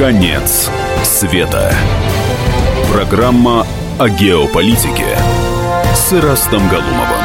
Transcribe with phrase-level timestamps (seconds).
[0.00, 0.70] Конец
[1.04, 1.74] света.
[2.90, 3.66] Программа
[3.98, 5.04] о геополитике
[5.94, 7.20] с Ирастом Галумовым.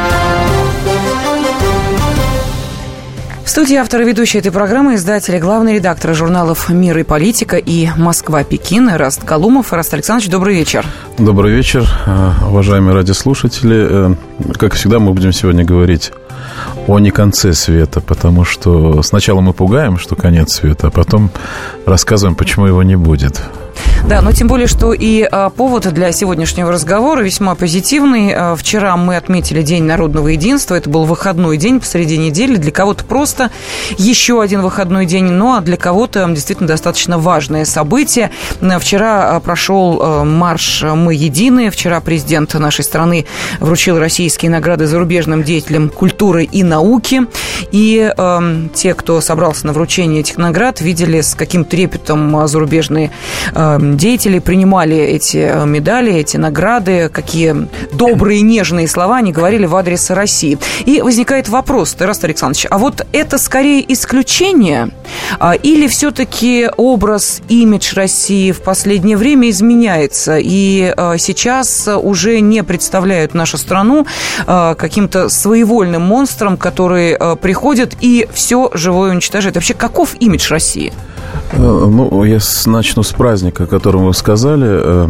[3.42, 7.88] В студии автора ведущей этой программы издатель и главный редактор журналов «Мир и политика» и
[7.96, 9.72] «Москва-Пекин» Раст Галумов.
[9.72, 10.84] Раст Александрович, добрый вечер.
[11.16, 14.10] Добрый вечер, э, уважаемые радиослушатели.
[14.10, 14.14] Э,
[14.58, 16.12] как всегда, мы будем сегодня говорить
[16.86, 21.30] о не конце света, потому что сначала мы пугаем, что конец света, а потом
[21.84, 23.40] рассказываем, почему его не будет.
[24.08, 28.32] Да, но тем более, что и а, повод для сегодняшнего разговора весьма позитивный.
[28.32, 30.76] А, вчера мы отметили День народного единства.
[30.76, 32.54] Это был выходной день посреди недели.
[32.54, 33.50] Для кого-то просто
[33.98, 38.30] еще один выходной день, ну а для кого-то действительно достаточно важное событие.
[38.78, 41.70] Вчера прошел а, марш «Мы едины».
[41.70, 43.26] Вчера президент нашей страны
[43.58, 47.22] вручил российские награды зарубежным деятелям культуры и науки.
[47.72, 53.10] И э, те, кто собрался на вручение этих наград, видели, с каким трепетом зарубежные
[53.52, 59.74] э, деятели принимали эти э, медали, эти награды, какие добрые, нежные слова они говорили в
[59.74, 60.58] адрес России.
[60.84, 64.90] И возникает вопрос, Тарас Александрович, а вот это скорее исключение
[65.38, 72.62] а, или все-таки образ, имидж России в последнее время изменяется, и а, сейчас уже не
[72.62, 74.06] представляют нашу страну
[74.46, 79.54] а, каким-то своевольным монстром, который приходит и все живое уничтожает.
[79.54, 80.92] Вообще, каков имидж России?
[81.52, 84.66] Э, ну, я начну с праздника, о котором вы сказали.
[84.68, 85.08] Э,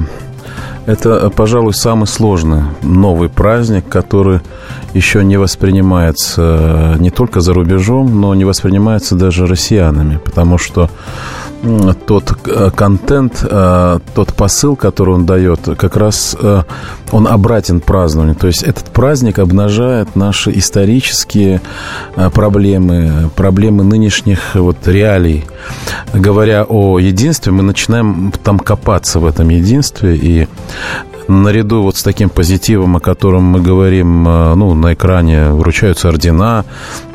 [0.86, 4.40] это, пожалуй, самый сложный новый праздник, который
[4.94, 10.88] еще не воспринимается не только за рубежом, но не воспринимается даже россиянами, потому что
[12.06, 16.62] тот э, контент, э, тот посыл, который он дает, как раз э,
[17.12, 18.34] он обратен празднованию.
[18.34, 21.60] То есть этот праздник обнажает наши исторические
[22.32, 25.44] проблемы, проблемы нынешних вот реалий.
[26.12, 30.48] Говоря о единстве, мы начинаем там копаться в этом единстве, и
[31.28, 36.64] наряду вот с таким позитивом, о котором мы говорим, э, ну, на экране вручаются ордена,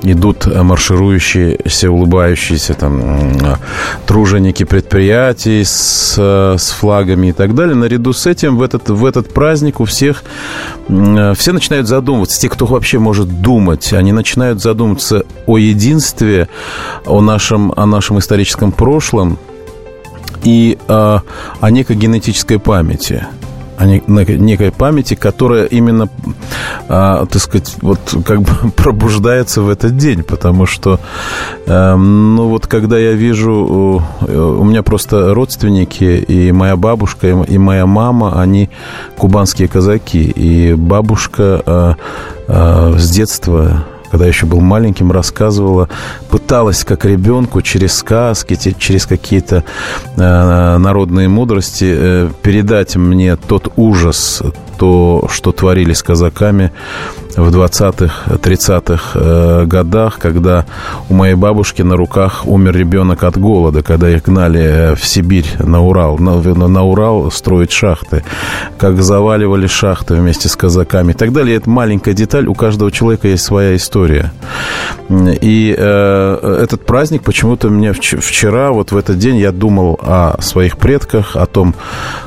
[0.03, 3.31] идут марширующие, улыбающиеся там
[4.05, 7.75] труженики предприятий с, с флагами и так далее.
[7.75, 10.23] Наряду с этим в этот, в этот праздник у всех
[10.87, 16.49] все начинают задумываться, те, кто вообще может думать, они начинают задумываться о единстве,
[17.05, 19.37] о нашем, о нашем историческом прошлом
[20.43, 21.19] и э,
[21.59, 23.25] о некой генетической памяти–
[23.81, 26.07] о некой памяти, которая именно,
[26.87, 30.99] а, так сказать, вот как бы пробуждается в этот день, потому что,
[31.65, 37.85] а, ну вот когда я вижу, у меня просто родственники, и моя бабушка, и моя
[37.85, 38.69] мама, они
[39.17, 41.95] кубанские казаки, и бабушка а,
[42.47, 45.87] а, с детства когда еще был маленьким, рассказывала,
[46.29, 49.63] пыталась как ребенку через сказки, через какие-то
[50.17, 54.43] э, народные мудрости э, передать мне тот ужас,
[54.77, 56.71] то, что творили с казаками
[57.37, 60.65] в 20-х, 30-х э, годах, когда
[61.07, 65.45] у моей бабушки на руках умер ребенок от голода, когда их гнали э, в Сибирь
[65.59, 68.23] на Урал, на, на Урал строить шахты,
[68.77, 71.57] как заваливали шахты вместе с казаками и так далее.
[71.57, 74.00] Это маленькая деталь, у каждого человека есть своя история.
[75.09, 80.77] И э, этот праздник почему-то мне вчера, вот в этот день, я думал о своих
[80.77, 81.75] предках, о том,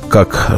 [0.08, 0.50] как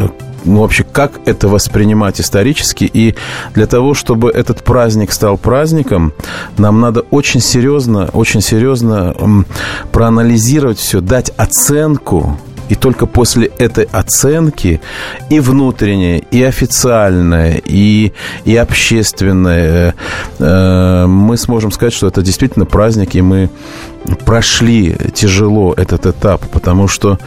[0.46, 2.84] ну, вообще, как это воспринимать исторически.
[2.84, 3.14] И
[3.54, 6.12] для того, чтобы этот праздник стал праздником,
[6.56, 9.14] нам надо очень серьезно, очень серьезно
[9.92, 12.38] проанализировать все, дать оценку
[12.68, 14.80] и только после этой оценки
[15.30, 18.12] и внутренней, и официальной, и,
[18.44, 19.94] и общественной
[20.38, 23.50] э, мы сможем сказать, что это действительно праздник, и мы
[24.24, 27.18] прошли тяжело этот этап, потому что,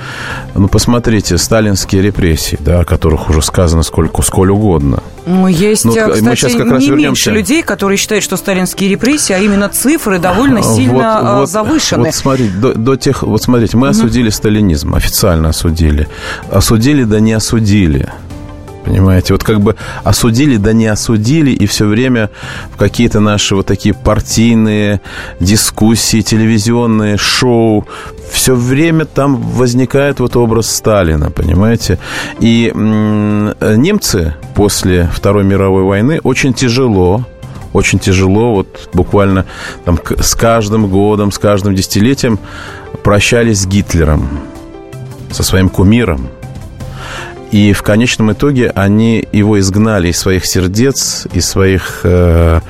[0.55, 5.03] ну, посмотрите, сталинские репрессии, да, о которых уже сказано сколько, сколь угодно.
[5.25, 7.29] Ну, есть, ну, кстати, мы сейчас как раз не вернемся.
[7.29, 12.05] меньше людей, которые считают, что сталинские репрессии, а именно цифры довольно сильно вот, вот, завышены.
[12.05, 13.91] Вот смотрите, до, до тех, вот смотрите, мы угу.
[13.91, 16.07] осудили сталинизм, официально осудили.
[16.51, 18.09] Осудили, да не осудили.
[18.85, 22.29] Понимаете, вот как бы осудили, да не осудили, и все время
[22.73, 25.01] в какие-то наши вот такие партийные
[25.39, 27.85] дискуссии, телевизионные шоу,
[28.31, 31.99] все время там возникает вот образ Сталина, понимаете?
[32.39, 37.25] И м- немцы после Второй мировой войны очень тяжело
[37.71, 39.45] очень тяжело, вот буквально
[39.85, 42.39] там с каждым годом, с каждым десятилетием
[43.03, 44.27] прощались с Гитлером,
[45.31, 46.29] со своим кумиром,
[47.51, 52.61] и в конечном итоге они его изгнали из своих сердец, из своих, э,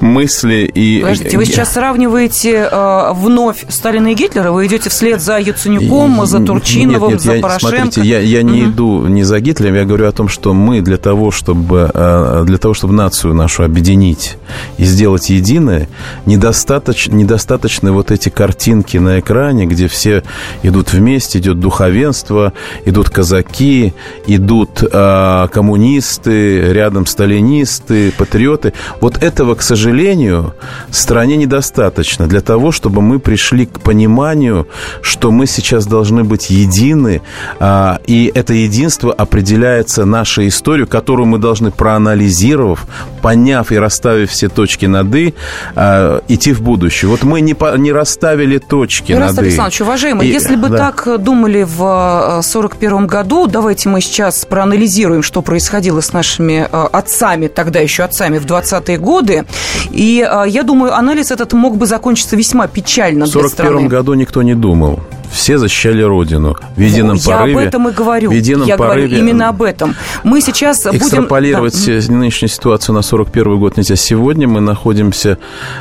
[0.00, 1.00] мысли и...
[1.00, 4.52] Подождите, вы сейчас сравниваете э, вновь Сталина и Гитлера?
[4.52, 7.76] Вы идете вслед за Яценюком, за Турчиновым, нет, нет, за я, Порошенко?
[7.76, 8.70] Смотрите, я, я не угу.
[8.70, 12.58] иду не за Гитлером, я говорю о том, что мы для того, чтобы, э, для
[12.58, 14.36] того, чтобы нацию нашу объединить
[14.76, 15.88] и сделать единой,
[16.26, 20.22] недостаточно, недостаточно вот эти картинки на экране, где все
[20.62, 22.52] идут вместе, идет духовенство,
[22.84, 23.94] идут казаки,
[24.26, 28.72] идут э, коммунисты, рядом сталинисты, патриоты.
[29.00, 30.54] Вот этого, к сожалению, сожалению,
[30.90, 34.66] стране недостаточно для того, чтобы мы пришли к пониманию,
[35.00, 37.22] что мы сейчас должны быть едины,
[37.58, 42.86] а, и это единство определяется нашей историей, которую мы должны, проанализировав,
[43.22, 45.34] поняв и расставив все точки над «и»,
[45.74, 47.08] а, идти в будущее.
[47.08, 49.48] Вот мы не, по, не расставили точки Мирас над «и».
[49.48, 50.76] Александрович, уважаемый, и, если бы да.
[50.76, 57.48] так думали в 1941 году, давайте мы сейчас проанализируем, что происходило с нашими а, отцами,
[57.48, 59.46] тогда еще отцами в 20-е годы,
[59.90, 63.26] и а, я думаю, анализ этот мог бы закончиться весьма печально.
[63.26, 65.00] В 1941 году никто не думал.
[65.30, 67.52] Все защищали Родину в едином ну, порыве.
[67.52, 68.30] Я об этом и говорю.
[68.30, 69.08] В едином я порыве.
[69.08, 69.94] говорю именно об этом.
[70.24, 72.06] Мы сейчас Экстраполировать будем...
[72.06, 72.12] Да.
[72.14, 73.96] нынешнюю ситуацию на 41 год нельзя.
[73.96, 75.38] Сегодня мы находимся...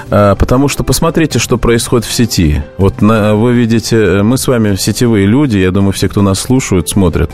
[0.09, 2.61] А, потому что посмотрите, что происходит в сети.
[2.77, 6.89] Вот на, вы видите, мы с вами сетевые люди, я думаю, все, кто нас слушают,
[6.89, 7.31] смотрят.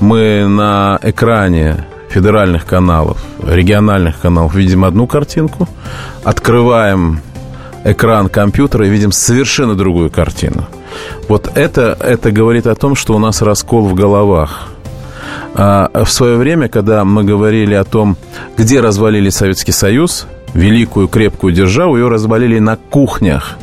[0.00, 5.68] Мы на экране федеральных каналов, региональных каналов видим одну картинку,
[6.22, 7.20] открываем
[7.84, 10.66] экран компьютера и видим совершенно другую картину.
[11.28, 14.68] Вот это, это говорит о том, что у нас раскол в головах.
[15.54, 18.16] А в свое время, когда мы говорили о том,
[18.56, 23.56] где развалили Советский Союз, великую крепкую державу, ее развалили на кухнях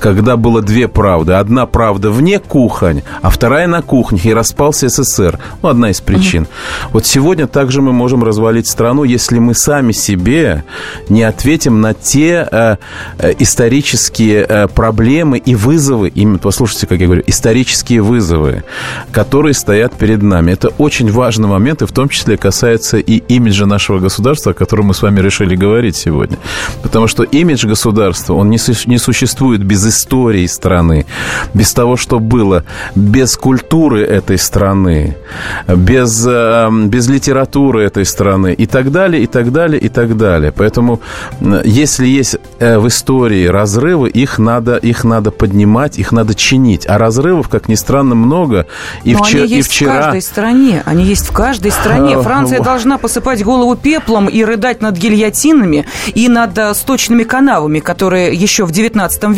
[0.00, 1.32] когда было две правды.
[1.32, 5.38] Одна правда вне кухонь, а вторая на кухнях, и распался СССР.
[5.62, 6.42] Ну, одна из причин.
[6.42, 6.50] Угу.
[6.92, 10.64] Вот сегодня также мы можем развалить страну, если мы сами себе
[11.08, 12.76] не ответим на те э,
[13.18, 18.64] э, исторические э, проблемы и вызовы, именно, послушайте, как я говорю, исторические вызовы,
[19.12, 20.52] которые стоят перед нами.
[20.52, 24.86] Это очень важный момент, и в том числе касается и имиджа нашего государства, о котором
[24.86, 26.38] мы с вами решили говорить сегодня.
[26.82, 31.06] Потому что имидж государства, он не, не существует существует без истории страны,
[31.54, 32.64] без того, что было,
[32.94, 35.16] без культуры этой страны,
[35.66, 40.52] без, э, без литературы этой страны и так далее, и так далее, и так далее.
[40.52, 41.00] Поэтому,
[41.64, 46.86] если есть э, в истории разрывы, их надо, их надо поднимать, их надо чинить.
[46.88, 48.66] А разрывов, как ни странно, много.
[49.04, 49.92] И, Но вчера, они есть и вчера...
[49.92, 50.82] в каждой стране.
[50.86, 52.14] Они есть в каждой стране.
[52.14, 55.84] Э, Франция должна посыпать голову пеплом и рыдать над гильотинами
[56.16, 59.37] и над сточными канавами, которые еще в 19 веке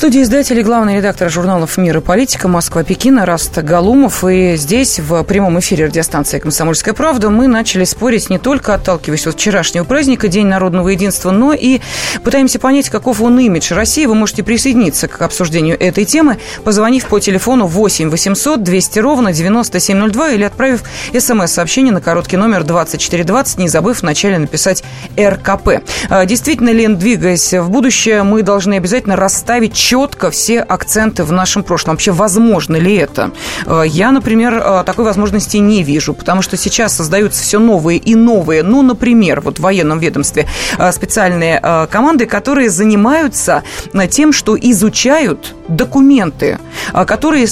[0.00, 4.24] Студии издателей главный редактор журналов «Мир и политика» Москва-Пекина Раст Галумов.
[4.24, 9.34] И здесь, в прямом эфире радиостанции «Комсомольская правда», мы начали спорить не только отталкиваясь от
[9.34, 11.80] вчерашнего праздника, День народного единства, но и
[12.24, 14.06] пытаемся понять, каков он имидж России.
[14.06, 20.30] Вы можете присоединиться к обсуждению этой темы, позвонив по телефону 8 800 200 ровно 9702
[20.30, 20.82] или отправив
[21.12, 24.82] смс-сообщение на короткий номер 2420, не забыв вначале написать
[25.18, 25.82] РКП.
[26.08, 31.64] А, действительно ли, двигаясь в будущее, мы должны обязательно расставить четко все акценты в нашем
[31.64, 31.94] прошлом.
[31.94, 33.32] Вообще, возможно ли это?
[33.66, 38.14] Э, я, например, э, такой возможности не вижу, потому что сейчас создаются все новые и
[38.14, 40.46] новые, ну, например, вот в военном ведомстве
[40.78, 43.64] э, специальные команды, которые занимаются
[44.10, 46.60] тем, что изучают документы,
[47.06, 47.48] которые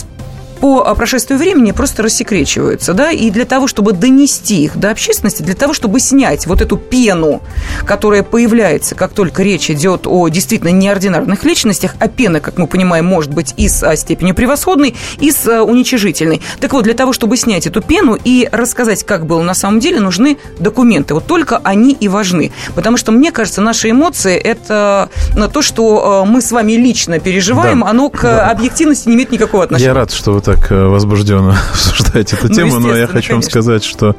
[0.60, 5.42] по а, прошествию времени просто рассекречиваются, да, и для того, чтобы донести их до общественности,
[5.42, 7.40] для того, чтобы снять вот эту пену,
[7.84, 13.06] которая появляется, как только речь идет о действительно неординарных личностях, а пена, как мы понимаем,
[13.06, 16.42] может быть и с а, степенью превосходной, и с а, уничижительной.
[16.60, 20.00] Так вот, для того, чтобы снять эту пену и рассказать, как было на самом деле,
[20.00, 21.14] нужны документы.
[21.14, 22.52] Вот только они и важны.
[22.74, 25.08] Потому что, мне кажется, наши эмоции– это
[25.52, 27.90] то, что мы с вами лично переживаем, да.
[27.90, 28.50] оно к да.
[28.50, 29.88] объективности не имеет никакого отношения.
[29.88, 33.42] Я рад, что вы так э, возбужденно обсуждаете эту Ну, тему, но я хочу вам
[33.42, 33.50] конечно.
[33.50, 34.16] сказать, что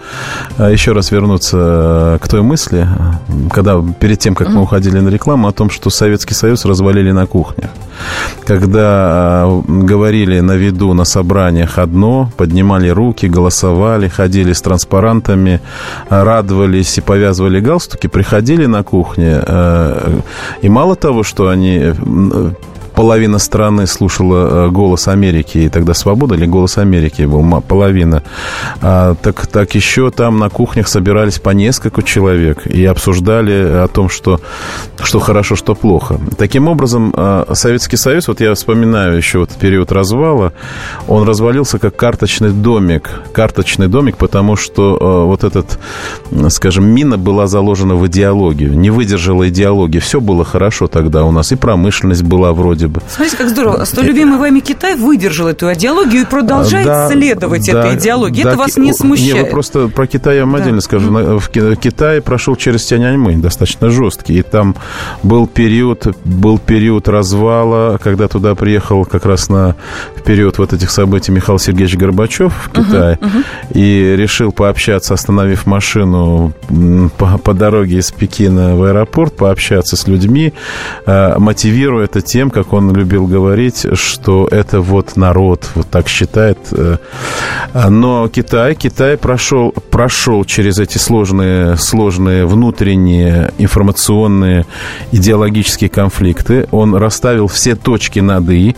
[0.59, 2.88] э, еще раз вернуться э, к той мысли,
[3.51, 7.25] когда перед тем, как мы уходили на рекламу, о том, что Советский Союз развалили на
[7.25, 7.71] кухнях.
[8.45, 15.62] Когда говорили на виду на собраниях одно, поднимали руки, голосовали, ходили с транспарантами,
[16.09, 19.41] радовались и повязывали галстуки, приходили на кухне,
[20.62, 21.91] и мало того, что они
[23.00, 28.24] половина страны слушала э, «Голос Америки», и тогда «Свобода» или «Голос Америки» был половина.
[28.82, 34.10] А, так, так еще там на кухнях собирались по несколько человек и обсуждали о том,
[34.10, 34.41] что,
[35.01, 36.20] что хорошо, что плохо.
[36.38, 40.51] Таким образом, э, Советский Союз, вот я вспоминаю еще вот период развала,
[41.08, 43.22] он развалился как карточный домик.
[43.32, 45.79] Карточный домик, потому что э, вот этот,
[46.50, 48.77] скажем, мина была заложена в идеологию.
[48.77, 50.00] Не выдержала идеологии.
[50.00, 51.53] Все было хорошо тогда у нас.
[51.53, 53.01] И промышленность была вроде бы.
[53.10, 53.86] Смотрите, как здорово.
[53.86, 58.43] Столь любимый вами Китай выдержал эту идеологию и продолжает Да, следовать да, этой идеологии.
[58.43, 59.34] да, Это вас не смущает?
[59.36, 60.60] Не, вы просто про Китай я вам Да.
[60.62, 61.10] отдельно скажу.
[61.39, 64.39] В Ки- Китай прошел через Тяньаньмэнь достаточно жесткий.
[64.39, 64.75] И там
[65.24, 69.75] был период, был период развала, когда туда приехал как раз на
[70.25, 73.19] период вот этих событий Михаил Сергеевич Горбачев в Китае.
[73.74, 76.53] И решил пообщаться, остановив машину
[77.17, 80.53] по, по дороге из Пекина в аэропорт, пообщаться с людьми,
[81.05, 86.57] э, мотивируя это тем, как он любил говорить, что это вот народ вот так считает.
[86.71, 86.98] э.
[87.89, 94.65] Но Китай, Китай прошел, прошел через эти сложные, сложные внутренние информационные
[95.12, 96.67] идеологические конфликты.
[96.71, 98.75] Он расставил все точки над «и»,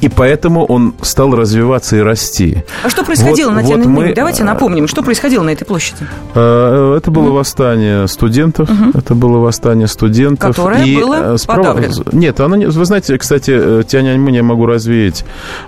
[0.00, 2.64] и поэтому он стал развиваться и расти.
[2.84, 4.08] А что происходило Вот- на вот Тяньаньмэнь?
[4.08, 6.06] мы, Давайте напомним, что происходило на этой площади.
[6.34, 8.68] Э, Это было восстание студентов.
[8.94, 10.56] Это было восстание студентов.
[10.56, 12.04] Которое было э, справа- подавлено.
[12.12, 12.66] Нет, оно не...
[12.66, 15.24] Вы знаете, кстати, э, Тяньаньмэнь я могу развеять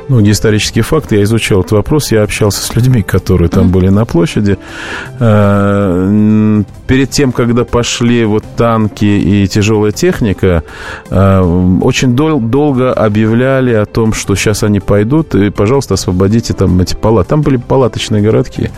[0.09, 1.17] многие исторические факты.
[1.17, 4.57] Я изучал этот вопрос, я общался с людьми, которые там были на площади.
[6.87, 10.63] Перед тем, когда пошли вот танки и тяжелая техника,
[11.11, 16.95] очень дол- долго объявляли о том, что сейчас они пойдут, и, пожалуйста, освободите там эти
[16.95, 17.31] палаты.
[17.31, 18.71] Там были палаточные городки.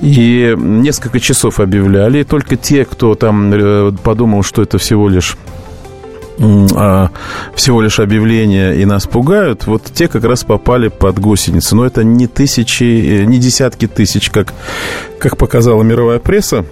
[0.00, 2.18] И несколько часов объявляли.
[2.18, 5.36] И только те, кто там э, подумал, что это всего лишь
[6.38, 7.10] а,
[7.54, 11.74] всего лишь объявления и нас пугают, вот те как раз попали под гусеницы.
[11.74, 14.52] Но это не тысячи, э, не десятки тысяч, как,
[15.18, 16.66] как показала мировая пресса.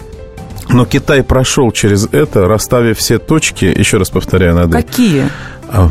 [0.69, 5.29] Но Китай прошел через это, расставив все точки, еще раз повторяю, надо Какие?
[5.77, 5.91] А,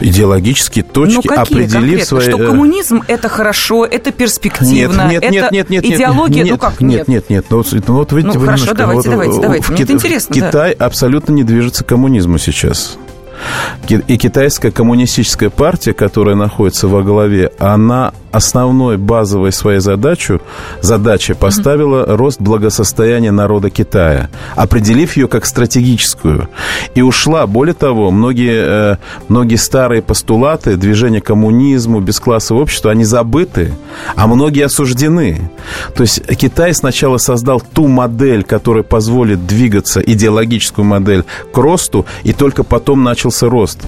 [0.00, 2.04] идеологические точки, ну, какие определив конкретно?
[2.06, 2.28] свои...
[2.28, 6.42] Что э, коммунизм– это хорошо, это перспективно, нет, нет, это нет, нет, нет, нет, идеология?
[6.44, 8.74] нет, ну как нет, нет, нет, ну, вот, ну, вот вы, Ну, вы хорошо, немножко-
[8.74, 9.64] давайте, вот, давайте, давайте.
[9.64, 10.46] в Мне Кит- это интересно, да.
[10.48, 12.98] Китай абсолютно не движется к коммунизму сейчас.
[13.88, 20.40] Ки- И китайская коммунистическая партия, которая находится во главе, она основной базовой своей задачу,
[20.80, 26.48] задачей поставила рост благосостояния народа Китая, определив ее как стратегическую.
[26.94, 28.96] И ушла, более того, многие, э,
[29.28, 33.72] многие старые постулаты движения коммунизму, бесклассового общества, они забыты,
[34.16, 35.50] а многие осуждены.
[35.94, 42.32] То есть Китай сначала создал ту модель, которая позволит двигаться, идеологическую модель, к росту, и
[42.32, 43.80] только потом начался рост.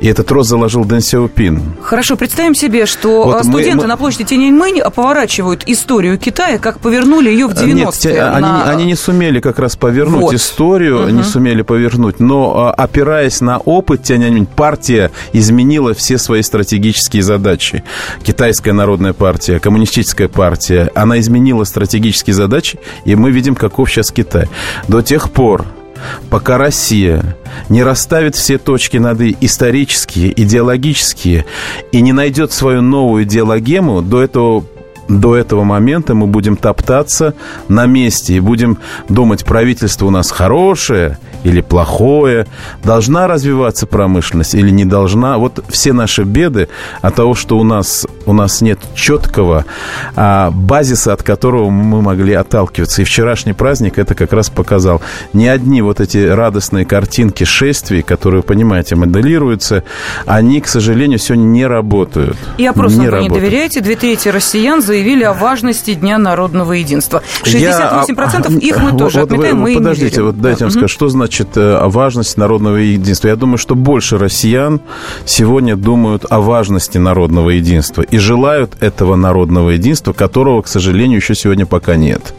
[0.00, 1.62] И этот рост заложил Дэн Сяопин.
[1.82, 6.58] Хорошо, представим себе, что Вот а, мы- студенты мы- на площади Тяньаньмэнь поворачивают историю Китая,
[6.58, 7.74] как повернули ее в 90-е.
[7.74, 10.34] Нет, те- они, на- они не сумели как раз повернуть Вот.
[10.34, 17.22] историю, не сумели повернуть, но а, опираясь на опыт Тяньаньмэнь, партия изменила все свои стратегические
[17.22, 17.84] задачи.
[18.22, 24.48] Китайская народная партия, коммунистическая партия, она изменила стратегические задачи, и мы видим, каков сейчас Китай.
[24.88, 25.64] До тех пор,
[26.30, 27.36] пока Россия
[27.68, 31.44] не расставит все точки над «и» исторические, идеологические,
[31.92, 34.64] и не найдет свою новую идеологему, до этого
[35.20, 37.34] до этого момента мы будем топтаться
[37.68, 38.78] на месте и будем
[39.08, 42.46] думать, правительство у нас хорошее или плохое,
[42.84, 45.38] должна развиваться промышленность или не должна.
[45.38, 46.68] Вот все наши беды
[47.00, 49.64] от того, что у нас, у нас нет четкого
[50.14, 53.02] а, базиса, от которого мы могли отталкиваться.
[53.02, 55.02] И вчерашний праздник это как раз показал.
[55.32, 59.84] Не одни вот эти радостные картинки шествий, которые, понимаете, моделируются,
[60.26, 62.36] они, к сожалению, сегодня не работают.
[62.58, 63.44] И опросам не вы не работают.
[63.44, 63.80] доверяете.
[63.80, 67.22] Две трети россиян заявили, заявили о важности Дня народного единства.
[67.42, 70.26] 68% их мы тоже вот, отметаем, вы, мы Подождите, не верим.
[70.26, 70.64] вот дайте да.
[70.66, 73.28] вам сказать, что значит э, важность народного единства?
[73.28, 74.80] Я думаю, что больше россиян
[75.24, 81.34] сегодня думают о важности народного единства и желают этого народного единства, которого, к сожалению, еще
[81.34, 82.32] сегодня пока нет.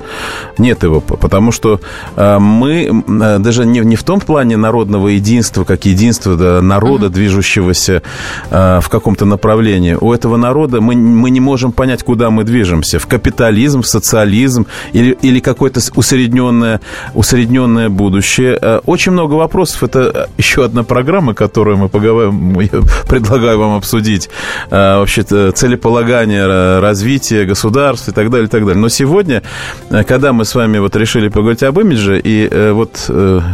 [0.58, 1.82] Нет его, потому что
[2.16, 7.08] э, мы э, даже не, не в том плане народного единства, как единства да, народа,
[7.08, 7.10] uh-huh.
[7.10, 8.02] движущегося
[8.50, 9.98] в каком-то направлении.
[10.00, 13.00] У этого народа мы, мы не можем понять, куда мы движемся.
[13.00, 16.82] В капитализм, в социализм или, или какое-то усредненное,
[17.14, 18.58] усредненное будущее.
[18.62, 19.84] Э, очень много вопросов.
[19.84, 22.56] Это еще одна программа, которую мы поговорим,
[23.08, 24.30] предлагаю вам обсудить.
[24.70, 28.82] Э, вообще-то целеполагание развития государств и так далее, и так далее.
[28.82, 29.44] Но сегодня,
[29.90, 33.10] э, когда мы с вами вот решили поговорить об имидже, и вот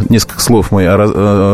[0.10, 0.84] несколько слов, мы,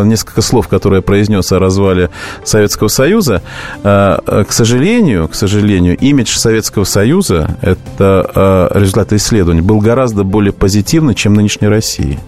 [0.06, 2.10] несколько слов, которые я произнес о развале
[2.44, 3.42] Советского Союза,
[3.84, 11.34] к сожалению, к сожалению, имидж Советского Союза, это результат исследований, был гораздо более позитивный, чем
[11.34, 12.20] нынешней России.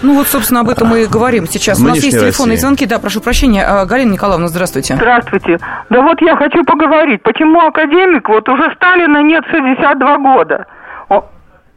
[0.00, 1.80] Ну вот, собственно, об этом мы и говорим сейчас.
[1.80, 2.60] У нас есть телефонные России.
[2.60, 2.86] звонки.
[2.86, 3.84] Да, прошу прощения.
[3.84, 4.94] Галина Николаевна, здравствуйте.
[4.94, 5.58] Здравствуйте.
[5.90, 10.66] Да вот я хочу поговорить, почему академик, вот уже Сталина нет 62 года.
[11.08, 11.24] О,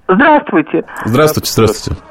[0.08, 0.84] здравствуйте.
[1.04, 2.02] Здравствуйте, здравствуйте.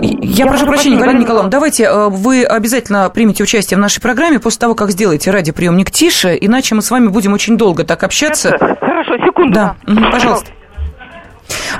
[0.00, 4.60] Я, я прошу прощения, Галина Николаевна, давайте вы обязательно примете участие в нашей программе после
[4.60, 8.56] того, как сделаете радиоприемник тише, иначе мы с вами будем очень долго так общаться.
[9.04, 9.54] Хорошо, секунду.
[9.54, 9.76] Да,
[10.10, 10.50] пожалуйста.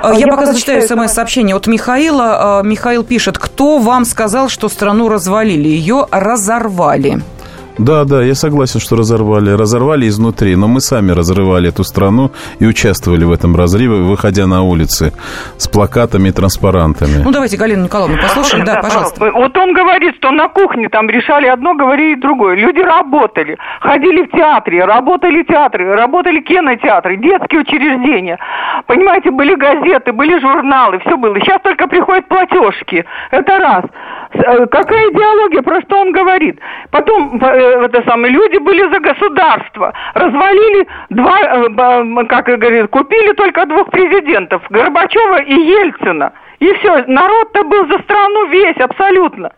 [0.03, 2.61] Я, Я пока зачитаю смс-сообщение от Михаила.
[2.63, 5.67] Михаил пишет, кто вам сказал, что страну развалили?
[5.67, 7.21] Ее разорвали.
[7.79, 9.51] Да, да, я согласен, что разорвали.
[9.51, 14.63] Разорвали изнутри, но мы сами разрывали эту страну и участвовали в этом разрыве, выходя на
[14.63, 15.13] улицы
[15.57, 17.23] с плакатами и транспарантами.
[17.23, 18.65] Ну, давайте Галину Николаевну послушаем.
[18.65, 19.31] Да, пожалуйста.
[19.31, 22.55] Вот он говорит, что на кухне там решали одно, говорили другое.
[22.55, 28.37] Люди работали, ходили в театре, работали театры, работали кинотеатры, детские учреждения.
[28.87, 31.39] Понимаете, были газеты, были журналы, все было.
[31.39, 33.05] Сейчас только приходят платежки.
[33.31, 33.85] Это раз.
[34.31, 36.59] Э, какая идеология, про что он говорит?
[36.91, 39.93] Потом это самое, люди были за государство.
[40.13, 46.33] Развалили два, э, как говорит, купили только двух президентов, Горбачева и Ельцина.
[46.59, 49.51] И все, народ-то был за страну весь, абсолютно.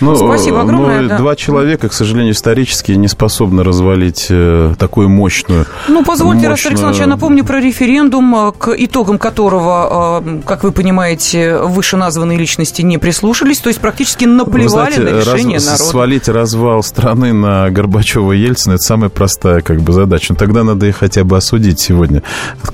[0.00, 1.02] Ну, Спасибо огромное.
[1.02, 1.18] Но да.
[1.18, 5.66] Два человека, к сожалению, исторически не способны развалить э, такую мощную...
[5.88, 6.50] Ну, позвольте, мощную...
[6.52, 12.38] Растар Александрович, я напомню про референдум, э, к итогам которого, э, как вы понимаете, вышеназванные
[12.38, 15.66] личности не прислушались, то есть практически наплевали знаете, на решение раз...
[15.66, 15.84] народа.
[15.84, 20.32] Свалить развал страны на Горбачева и Ельцина– это самая простая как бы, задача.
[20.32, 22.22] Но тогда надо их хотя бы осудить сегодня.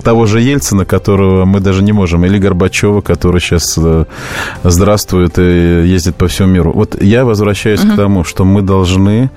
[0.03, 3.79] Того же Ельцина, которого мы даже не можем, или Горбачева, который сейчас
[4.63, 5.43] здравствует и
[5.87, 7.93] ездит по всему миру вот я возвращаюсь угу.
[7.93, 9.31] к тому, что мы должны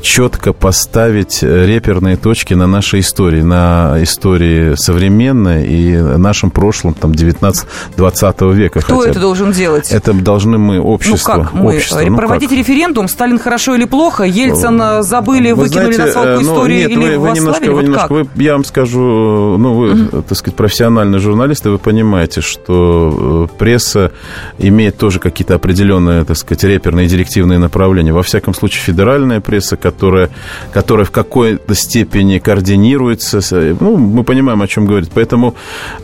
[0.00, 8.54] четко поставить реперные точки на нашей истории, на истории современной и нашем прошлом, там, 19-20
[8.54, 8.80] века.
[8.80, 9.90] Кто хотя это должен делать?
[9.90, 11.34] Это должны мы, общество.
[11.36, 11.76] Ну как мы?
[11.76, 12.00] Общество.
[12.00, 12.58] Ну, Проводить как?
[12.58, 16.78] референдум, Сталин хорошо или плохо, Ельцин э, забыли, вы выкинули знаете, на свалку ну, истории
[16.78, 20.22] нет, или вы, вы немножко, вы вот немножко вы, я вам скажу, ну, вы, угу.
[20.22, 24.12] так сказать, профессиональный журналист, и вы понимаете, что э, пресса
[24.58, 28.12] имеет тоже какие-то определенные, так сказать, реперные директивные направления.
[28.12, 30.30] Во всяком случае, федеральная пресса, которая,
[30.72, 33.40] которая в какой-то степени координируется.
[33.80, 35.10] Ну, мы понимаем, о чем говорит.
[35.14, 35.54] Поэтому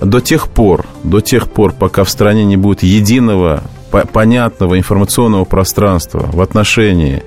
[0.00, 3.62] до тех пор, до тех пор, пока в стране не будет единого
[4.12, 7.22] понятного информационного пространства в отношении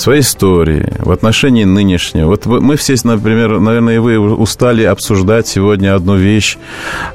[0.00, 2.26] своей истории, в отношении нынешнего.
[2.26, 6.58] Вот мы все, например, наверное, и вы устали обсуждать сегодня одну вещь,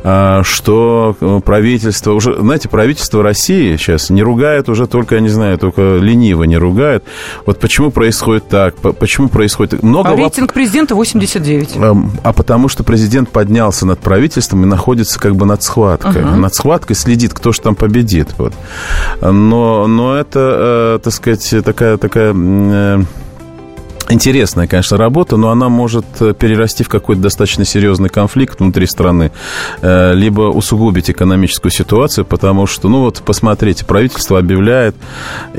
[0.03, 1.15] а, что
[1.45, 6.43] правительство, уже, знаете, правительство России сейчас не ругает уже только, я не знаю, только лениво
[6.43, 7.03] не ругает.
[7.45, 9.83] Вот почему происходит так, почему происходит...
[9.83, 11.77] Много а рейтинг президента 89.
[12.23, 16.21] А потому что президент поднялся над правительством и находится как бы над схваткой.
[16.21, 16.35] Uh-huh.
[16.35, 18.29] Над схваткой следит, кто же там победит.
[18.37, 18.53] Вот.
[19.21, 22.33] Но, но это, э, так сказать, такая, такая
[22.71, 23.03] Э,
[24.09, 29.31] интересная, конечно, работа, но она может э, перерасти в какой-то достаточно серьезный конфликт внутри страны,
[29.81, 34.95] э, либо усугубить экономическую ситуацию, потому что, ну вот, посмотрите, правительство объявляет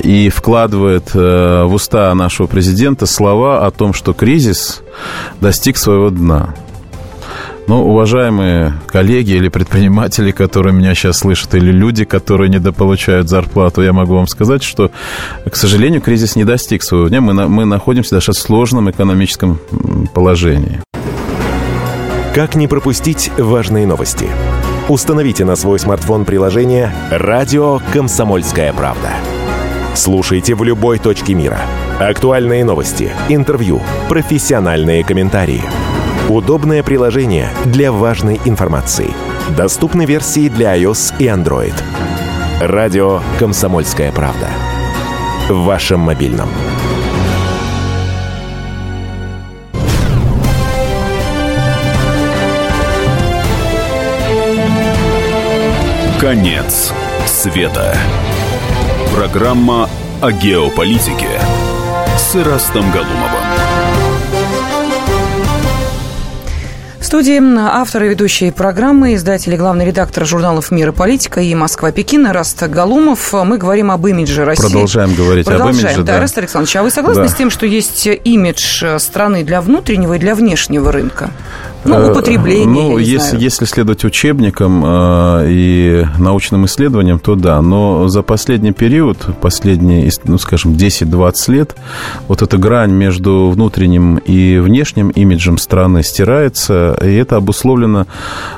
[0.02, 4.82] и вкладывает в уста нашего президента слова о том, что кризис
[5.40, 6.54] достиг своего дна.
[7.68, 13.92] Ну, уважаемые коллеги или предприниматели, которые меня сейчас слышат, или люди, которые недополучают зарплату, я
[13.92, 14.90] могу вам сказать, что,
[15.48, 17.20] к сожалению, кризис не достиг своего дня.
[17.20, 19.60] Мы, на, мы находимся даже в сложном экономическом
[20.12, 20.80] положении.
[22.34, 24.26] Как не пропустить важные новости?
[24.88, 29.10] Установите на свой смартфон приложение «Радио Комсомольская правда».
[29.94, 31.60] Слушайте в любой точке мира.
[32.00, 35.62] Актуальные новости, интервью, профессиональные комментарии–
[36.28, 39.12] Удобное приложение для важной информации.
[39.56, 41.74] Доступны версии для iOS и Android.
[42.60, 44.48] Радио «Комсомольская правда».
[45.48, 46.48] В вашем мобильном.
[56.20, 56.92] Конец
[57.26, 57.96] света.
[59.14, 59.88] Программа
[60.22, 61.28] о геополитике
[62.16, 63.41] с Ирастом Галумовым.
[67.12, 72.28] Студии автор и ведущие программы, издатель и главный редактор журналов «Мир и политика» и «Москва-Пекин»
[72.28, 73.34] Раст Галумов.
[73.34, 74.62] Мы говорим об имидже России.
[74.62, 76.02] Продолжаем говорить Продолжаем, об имидже.
[76.04, 76.20] Да, да.
[76.20, 77.28] Раст Александрович, а вы согласны Да.
[77.28, 81.28] с тем, что есть имидж страны для внутреннего и для внешнего рынка?
[81.84, 83.42] Ну, употребление, Ну, если, знаю.
[83.42, 87.60] если следовать учебникам э, и научным исследованиям, то да.
[87.60, 91.76] Но за последний период, последние, ну, скажем, 10-20 лет,
[92.28, 98.06] вот эта грань между внутренним и внешним имиджем страны стирается, и это обусловлено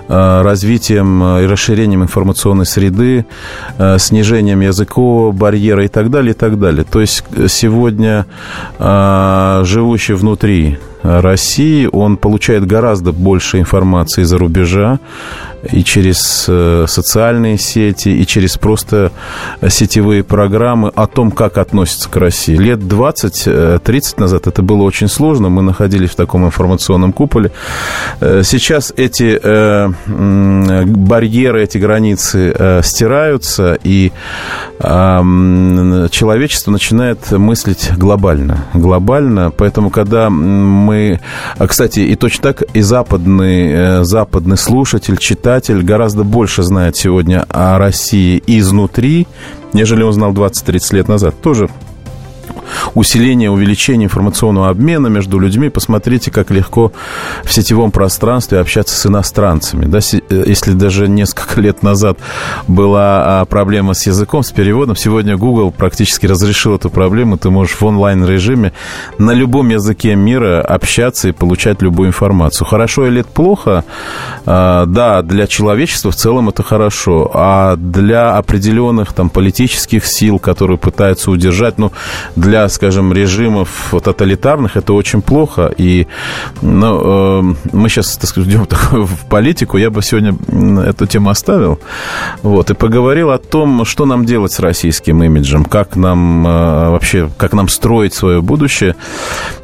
[0.09, 3.25] э, развитием э, и расширением информационной среды,
[3.79, 6.85] э, снижением языкового барьера и так далее, и так далее.
[6.85, 8.27] То есть э, сегодня
[8.79, 14.99] э, живущий внутри России, он получает гораздо больше информации из-за рубежа
[15.71, 19.13] и через э, социальные сети, и через просто
[19.69, 22.57] сетевые программы о том, как относятся к России.
[22.57, 27.51] Лет 20-30 назад это было очень сложно, мы находились в таком информационном куполе.
[28.21, 29.89] Э, Сейчас эти э,
[30.87, 34.13] барьеры, эти границы э, стираются, и
[34.79, 38.65] э, человечество начинает мыслить глобально.
[38.75, 41.21] Глобально, поэтому, когда мы...
[41.59, 47.45] а, Кстати, и точно так и западный, э, западный слушатель, читатель гораздо больше знает сегодня
[47.49, 49.27] о России изнутри,
[49.73, 51.41] нежели он знал 20-30 лет назад.
[51.41, 51.69] Тоже
[52.95, 55.69] усиление, увеличение информационного обмена между людьми.
[55.69, 56.93] Посмотрите, как легко
[57.45, 59.87] в сетевом пространстве общаться с иностранцами.
[59.87, 62.19] Да, э, если даже несколько лет назад
[62.69, 67.39] была а, проблема с языком, с переводом, сегодня Google практически разрешил эту проблему.
[67.39, 68.73] Ты можешь в онлайн-режиме
[69.19, 72.67] на любом языке мира общаться и получать любую информацию.
[72.67, 73.85] Хорошо или это плохо?
[74.47, 77.31] А, Да, для человечества в целом это хорошо.
[77.35, 81.93] А для определенных там политических сил, которые пытаются удержать, ну,
[82.37, 85.73] для, скажем, режимов тоталитарных это очень плохо.
[85.77, 86.07] И
[86.63, 87.01] ну,
[87.43, 89.79] э, мы сейчас, так сказать, идем в политику.
[89.79, 90.37] Я бы сегодня
[90.83, 91.79] эту тему оставил.
[92.43, 97.31] Вот, и поговорил о том, что нам делать с российским имиджем, как нам э, вообще,
[97.37, 98.97] как нам строить свое будущее,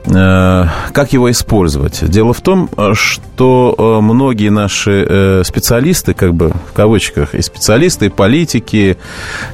[0.06, 2.08] э, как его использовать.
[2.08, 8.06] Дело в том, что э, многие наши э, специалисты, как бы в кавычках, и специалисты,
[8.06, 8.96] и политики,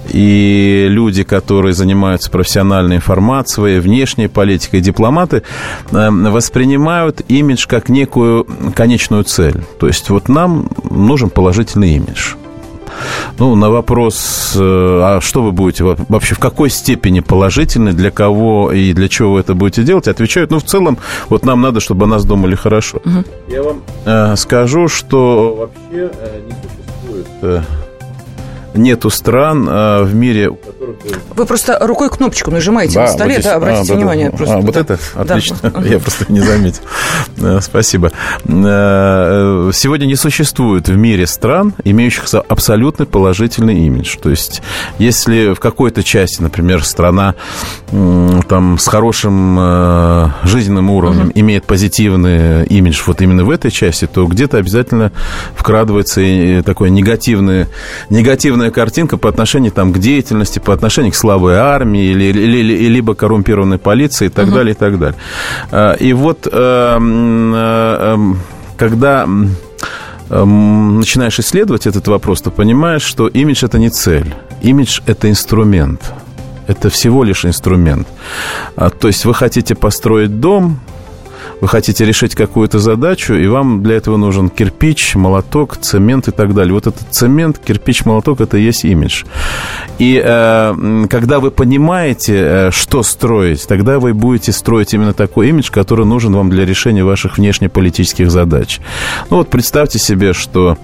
[0.09, 5.43] и люди, которые занимаются профессиональной информацией, внешней политикой, дипломаты,
[5.91, 9.63] э, воспринимают имидж как некую конечную цель.
[9.79, 12.35] То есть вот нам нужен положительный имидж.
[13.39, 18.11] Ну, на вопрос, э, а что вы будете во- вообще, в какой степени положительный, для
[18.11, 20.97] кого и для чего вы это будете делать, отвечают, ну, в целом,
[21.29, 23.01] вот нам надо, чтобы о нас думали хорошо.
[23.49, 27.27] Я вам э, скажу, что вообще э, не существует...
[27.43, 27.61] э,
[28.77, 30.51] Нету стран э, в мире,
[31.35, 33.45] Вы просто рукой кнопочку нажимаете на да, столе, вот здесь.
[33.45, 33.99] да, обратите А, да, да.
[33.99, 34.31] внимание.
[34.31, 34.81] просто, А, вот да.
[34.81, 34.99] это?
[35.15, 35.23] Да.
[35.23, 35.57] Отлично.
[35.63, 35.85] Мгм.
[35.85, 36.83] Я просто не заметил.
[37.39, 38.13] Э, Спасибо.
[38.45, 44.17] Э, Сегодня не существует в мире стран, имеющих абсолютно положительный имидж.
[44.21, 44.63] То есть,
[44.99, 47.35] если в какой-то части, например, страна
[48.49, 54.27] там, с хорошим э, жизненным уровнем имеет позитивный имидж вот именно в этой части, то
[54.27, 55.13] где-то обязательно
[55.55, 57.69] вкрадывается и такое негативное,
[58.67, 62.89] негативная картинка по отношению там, к деятельности, по отношению к слабой армии или, или- или-
[62.89, 65.15] либо коррумпированной полиции и так далее, и так далее.
[65.71, 68.39] А, И вот э, э, эм,
[68.77, 69.27] когда
[70.31, 76.01] эм, начинаешь исследовать этот вопрос, то понимаешь, что имидж это не цель, имидж это инструмент.
[76.69, 78.09] Это всего лишь инструмент.
[78.77, 80.79] А, То есть вы хотите построить дом,
[81.61, 86.55] вы хотите решить какую-то задачу, и вам для этого нужен кирпич, молоток, цемент и так
[86.55, 86.75] далее.
[86.75, 89.25] Вот этот цемент, кирпич, молоток– это и есть имидж.
[89.99, 95.71] И э, когда вы понимаете, э, что строить, тогда вы будете строить именно такой имидж,
[95.71, 98.81] который нужен вам для решения ваших внешнеполитических задач.
[99.31, 100.77] Ну вот представьте себе, что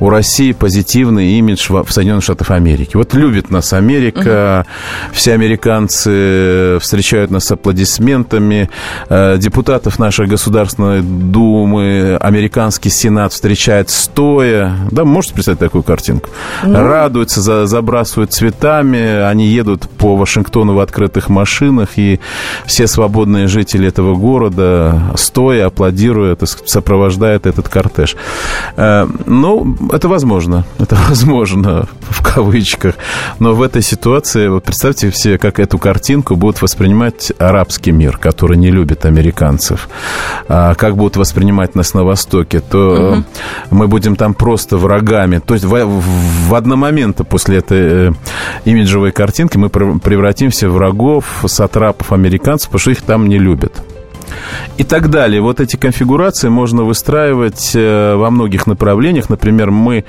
[0.00, 2.96] у России позитивный имидж в Соединенных Штатах Америки.
[2.96, 4.66] Вот любит нас Америка,
[5.12, 8.68] все американцы встречают нас с аплодисментами,
[9.08, 14.76] э, депутатов наших нашей Государственной Думы американский Сенат встречает стоя.
[14.90, 16.30] Да, можете представить такую картинку?
[16.64, 16.82] Ну...
[16.82, 22.18] Радуются, за, забрасывают цветами, они едут по Вашингтону в открытых машинах, и
[22.66, 28.16] все свободные жители этого города стоя аплодируют, сопровождают этот кортеж.
[28.76, 30.64] Э, ну, это возможно.
[30.80, 32.96] Это возможно в кавычках.
[33.38, 38.56] Но в этой ситуации, вот представьте все, как эту картинку будут воспринимать арабский мир, который
[38.56, 39.88] не любит американцев.
[40.48, 43.24] А как будут воспринимать нас на Востоке, то угу.
[43.70, 45.38] мы будем там просто врагами.
[45.38, 46.02] То есть в,
[46.48, 48.12] в одномоментно после этой э,
[48.64, 53.82] имиджевой картинки мы превратимся в врагов, сатрапов американцев, потому что их там не любят
[54.76, 55.40] и так далее.
[55.40, 59.28] Вот эти конфигурации можно выстраивать э, во многих направлениях.
[59.28, 60.04] Например, мы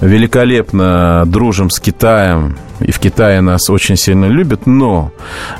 [0.00, 5.12] великолепно дружим с Китаем, и в Китае нас очень сильно любят, но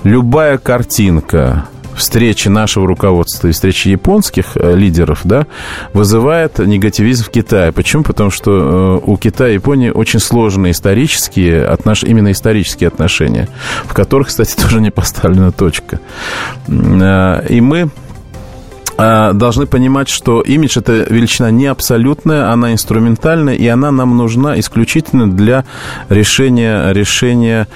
[0.04, 5.46] любая картинка, встречи нашего руководства и встречи японских э, лидеров, да,
[5.92, 7.72] вызывает негативизм в Китае.
[7.72, 8.02] Почему?
[8.02, 12.02] Потому что э, у Китая и Японии очень сложные исторические отнош...
[12.04, 13.48] именно исторические отношения,
[13.84, 16.00] в которых, кстати, тоже не поставлена точка.
[16.68, 17.90] Э, и мы
[18.94, 25.28] должны понимать, что имидж это величина не абсолютная, она инструментальная, и она нам нужна исключительно
[25.28, 25.64] для
[26.10, 27.66] решения, решения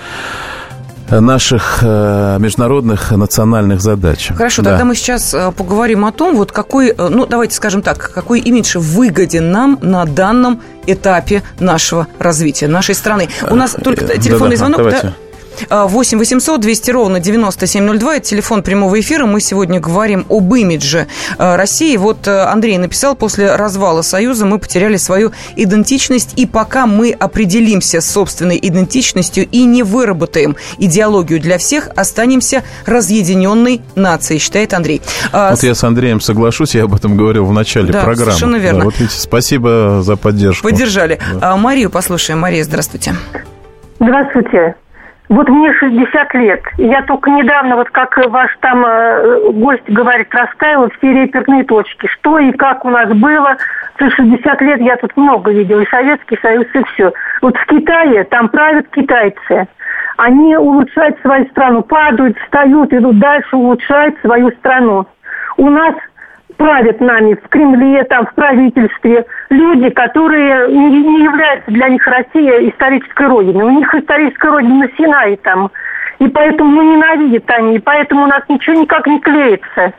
[1.11, 4.31] наших э, международных национальных задач.
[4.37, 4.71] Хорошо, да.
[4.71, 8.41] тогда мы сейчас э, поговорим о том, вот какой, э, ну давайте скажем так, какой
[8.41, 13.29] имидж выгоден нам на данном этапе нашего развития нашей страны.
[13.49, 14.79] У нас только телефонный звонок.
[14.79, 15.03] Давайте.
[15.03, 15.26] Да?
[15.71, 18.17] 8 800 200 ровно 9702.
[18.17, 19.27] Это телефон прямого эфира.
[19.27, 21.07] Мы сегодня говорим об имидже
[21.39, 21.97] э, России.
[21.97, 26.35] Вот э, Андрей написал, после развала Союза мы потеряли свою идентичность.
[26.37, 33.83] И пока мы определимся с собственной идентичностью и не выработаем идеологию для всех, останемся разъединенной
[33.95, 35.03] нацией, считает Андрей.
[35.33, 38.33] А, вот я с Андреем соглашусь, я об этом говорил в начале да, программы.
[38.33, 38.79] совершенно верно.
[38.81, 40.69] Да, вот видите, спасибо за поддержку.
[40.69, 41.19] Поддержали.
[41.41, 41.53] Да.
[41.53, 42.41] А, Марию послушаем.
[42.41, 43.15] Мария, здравствуйте.
[43.99, 44.77] Здравствуйте.
[45.29, 46.63] Вот мне 60 лет.
[46.79, 52.07] Я только недавно, вот как ваш там э, гость говорит, расставила все реперные точки.
[52.07, 53.57] Что и как у нас было.
[53.99, 55.81] За 60 лет я тут много видел.
[55.81, 57.13] И Советский Союз, и все.
[57.43, 59.67] Вот в Китае, там правят китайцы.
[60.17, 65.07] Они улучшают свою страну, падают, встают, идут дальше, улучшают свою страну.
[65.57, 65.95] У нас
[66.57, 72.69] правят нами в Кремле, там, в правительстве, люди, которые не, не являются для них Россия
[72.69, 73.65] исторической родиной.
[73.65, 75.71] У них историческая родина Синай там.
[76.19, 79.93] И поэтому ну, ненавидят они, и поэтому у нас ничего никак не клеится.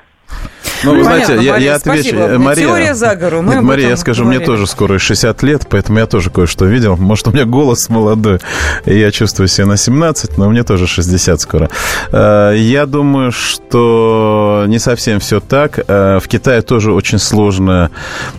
[0.84, 2.10] Ну, вы знаете, я, Мария, я отвечу.
[2.10, 2.38] Спасибо.
[2.38, 3.42] Мария, Теория заговору.
[3.42, 4.40] Мы нет, Мария, я скажу, говорили.
[4.40, 6.98] мне тоже скоро 60 лет, поэтому я тоже кое-что видел.
[6.98, 8.40] Может, у меня голос молодой,
[8.86, 11.70] и я чувствую себя на 17, но мне тоже 60 скоро.
[12.12, 15.80] Э, я думаю, что не совсем все так.
[15.88, 17.90] Э, в Китае тоже очень сложная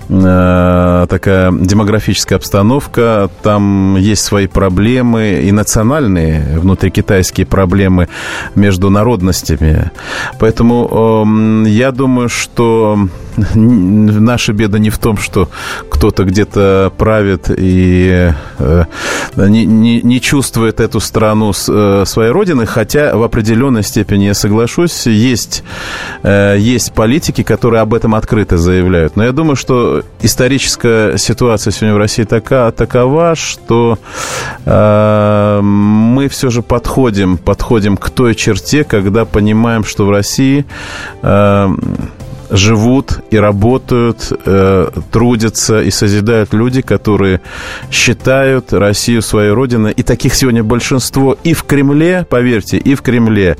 [0.08, 3.30] э, такая демографическая обстановка.
[3.42, 8.08] Там есть свои проблемы и национальные, внутрикитайские проблемы
[8.54, 9.90] между народностями.
[10.38, 13.08] Поэтому я думаю, что
[13.54, 15.48] наша беда не в том, что
[15.88, 18.84] кто-то где-то правит и э,
[19.36, 24.34] не, не, не чувствует эту страну с, э, своей родины, хотя в определенной степени, я
[24.34, 25.62] соглашусь, есть,
[26.22, 29.16] э, есть политики, которые об этом открыто заявляют.
[29.16, 33.98] Но я думаю, что историческая ситуация сегодня в России така, такова, что
[34.64, 40.64] э, мы все же подходим, подходим к той черте, когда понимаем, что в России
[41.22, 41.68] э,
[42.50, 47.40] живут и работают, э, трудятся и созидают люди, которые
[47.90, 49.92] считают Россию своей родиной.
[49.92, 53.56] И таких сегодня большинство и в Кремле, поверьте, и в Кремле,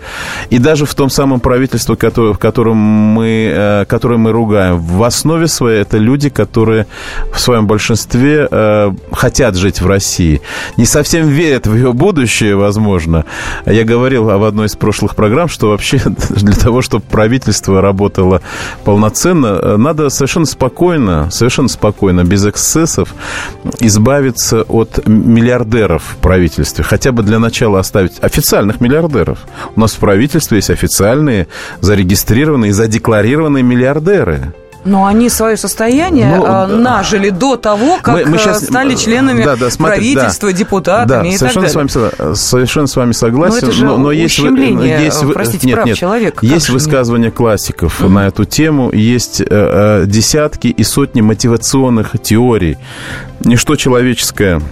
[0.51, 4.79] и даже в том самом правительстве, который, в котором мы, э, которое мы ругаем.
[4.79, 6.87] В основе своей это люди, которые
[7.33, 10.41] в своем большинстве э, хотят жить в России.
[10.77, 13.25] Не совсем верят в ее будущее, возможно.
[13.67, 18.41] Я говорил в одной из прошлых программ, что вообще для того, чтобы правительство работало
[18.89, 23.15] полноценно, э, надо совершенно спокойно, совершенно спокойно, без эксцессов
[23.81, 26.83] избавиться от миллиардеров в правительстве.
[26.85, 29.41] Хотя бы для начала оставить официальных миллиардеров.
[29.77, 31.49] У нас в правительстве есть официальные,
[31.83, 34.55] зарегистрированные, задекларированные миллиардеры.
[34.89, 39.45] Но они свое состояние ну, а, нажили до того, как мы, мы сейчас, стали членами
[39.45, 41.91] да, да, смотри, правительства, да, депутатами да, и совершенно так далее.
[41.91, 43.59] С вами, совершенно с вами согласен.
[43.61, 46.47] Но, это же но, но есть, есть, простите, нет, прав нет, человека.
[46.47, 48.09] Есть высказывания классиков угу.
[48.09, 52.79] на эту тему, есть э, э, десятки и сотни мотивационных теорий.
[53.41, 54.63] Ничто человеческое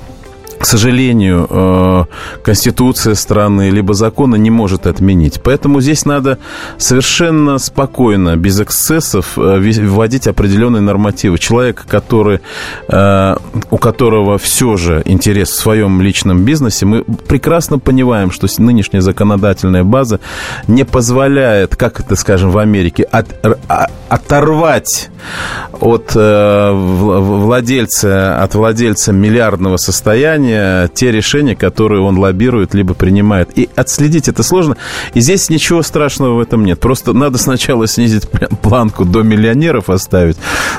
[0.58, 2.04] к сожалению, э,
[2.42, 5.40] Конституция страны либо законы не может отменить.
[5.42, 6.38] Поэтому здесь надо
[6.78, 11.38] совершенно спокойно, без эксцессов, э, вводить определенные нормативы.
[11.38, 12.40] Человек, который,
[12.88, 13.36] э,
[13.70, 19.84] у которого все же интерес в своем личном бизнесе, мы прекрасно понимаем, что нынешняя законодательная
[19.84, 20.20] база
[20.68, 23.26] не позволяет, как это, скажем, в Америке, от,
[23.68, 25.10] а, оторвать
[25.80, 26.12] от
[27.46, 33.56] владельца, от владельца миллиардного состояния те решения, которые он лоббирует, либо принимает.
[33.58, 34.76] И отследить это сложно.
[35.14, 36.80] И здесь ничего страшного в этом нет.
[36.80, 38.28] Просто надо сначала снизить
[38.62, 40.36] планку до миллионеров оставить,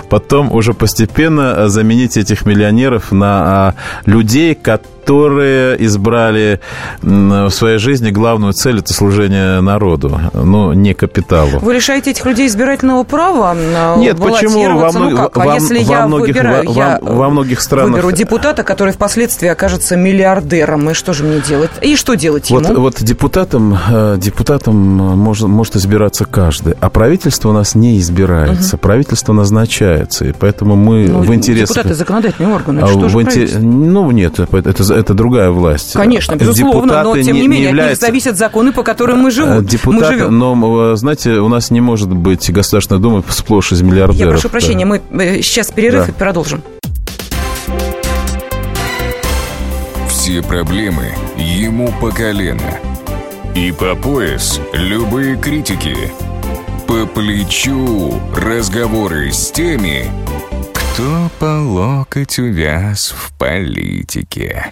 [0.09, 3.73] потом уже постепенно заменить этих миллионеров на а,
[4.05, 6.59] людей, которые которые избрали
[7.01, 11.59] в своей жизни главную цель– это служение народу, ну, не капиталу.
[11.61, 13.55] Вы лишаете этих людей избирательного права
[13.97, 14.77] Нет, почему?
[14.77, 15.37] Во, ну, как?
[15.37, 17.91] А во, если во я многих, выбираю, во, я во многих странах...
[17.91, 21.71] выберу депутата, который впоследствии окажется миллиардером, и что же мне делать?
[21.81, 22.59] И что делать ему?
[22.59, 28.75] Вот, вот депутатом, э, депутатом может, может избираться каждый, а правительство у нас не избирается,
[28.75, 28.81] угу.
[28.81, 31.77] правительство назначается, и поэтому мы ну, в интересах...
[31.77, 33.61] Депутаты законодательные органы, а что же интер...
[33.61, 35.93] Ну, нет, это, это это другая власть.
[35.93, 38.05] Конечно, безусловно, Депутаты но тем не, не менее являются...
[38.05, 39.65] от них зависят законы, по которым мы живем.
[39.65, 40.39] Депутаты, мы живем.
[40.39, 44.17] Но, знаете, у нас не может быть Государственная Дума сплошь из миллиардеров.
[44.17, 46.11] Я прошу прощения, мы э, сейчас перерыв да.
[46.11, 46.61] и продолжим.
[50.09, 52.79] Все проблемы ему по колено.
[53.55, 55.95] И по пояс любые критики.
[56.85, 60.05] По плечу разговоры с теми,
[60.97, 64.71] кто по локоть увяз в политике.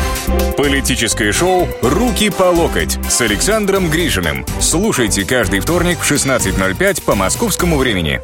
[0.57, 4.45] Политическое шоу «Руки по локоть» с Александром Грижиным.
[4.59, 8.21] Слушайте каждый вторник в 16.05 по московскому времени.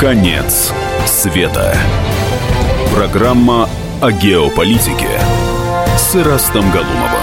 [0.00, 0.72] Конец
[1.06, 1.76] света.
[2.94, 3.68] Программа
[4.00, 5.20] о геополитике
[5.96, 7.17] с Ирастом Галумовым.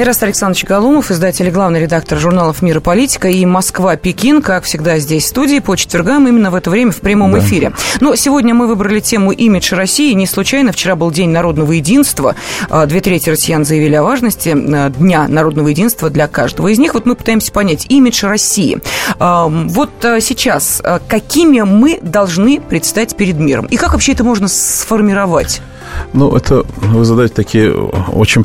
[0.00, 5.00] Ираст Александрович Галумов, издатель и главный редактор журналов «Мир и политика» и «Москва-Пекин», как всегда
[5.00, 7.40] здесь в студии, по четвергам именно в это время в прямом да.
[7.40, 7.72] эфире.
[8.00, 10.12] Но сегодня мы выбрали тему «Имидж России».
[10.12, 12.36] Не случайно вчера был День народного единства.
[12.70, 16.94] А, две трети россиян заявили о важности а, Дня народного единства для каждого из них.
[16.94, 18.78] Вот мы пытаемся понять имидж России.
[19.18, 23.66] А, вот сейчас какими мы должны предстать перед миром?
[23.66, 25.60] И как вообще это можно сформировать?
[26.12, 28.44] Ну, это вы задаете такие очень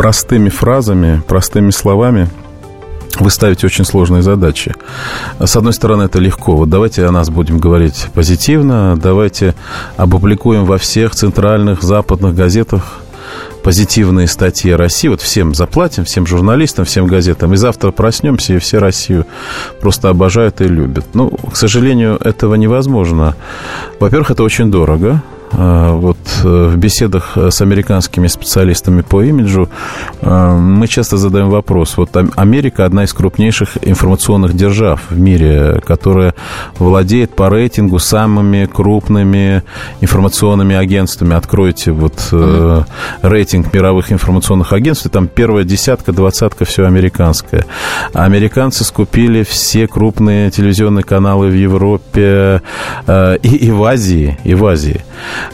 [0.00, 2.30] простыми фразами, простыми словами
[3.18, 4.74] вы ставите очень сложные задачи.
[5.38, 6.56] С одной стороны, это легко.
[6.56, 9.54] Вот давайте о нас будем говорить позитивно, давайте
[9.98, 13.02] опубликуем во всех центральных западных газетах
[13.62, 15.08] позитивные статьи о России.
[15.08, 17.52] Вот всем заплатим, всем журналистам, всем газетам.
[17.52, 19.26] И завтра проснемся, и все Россию
[19.82, 21.04] просто обожают и любят.
[21.12, 23.36] Ну, к сожалению, этого невозможно.
[23.98, 25.22] Во-первых, это очень дорого.
[25.52, 29.68] А, вот э, в беседах с американскими специалистами по имиджу
[30.20, 31.96] э, мы часто задаем вопрос.
[31.96, 36.34] Вот Америка одна из крупнейших информационных держав в мире, которая
[36.78, 39.62] владеет по рейтингу самыми крупными
[40.00, 41.34] информационными агентствами.
[41.34, 42.84] Откройте вот mm-hmm.
[43.22, 47.64] рейтинг мировых информационных агентств, и там первая десятка, двадцатка все американское.
[48.12, 52.62] Американцы скупили все крупные телевизионные каналы в Европе
[53.08, 55.00] и, и в Азии, и в Азии.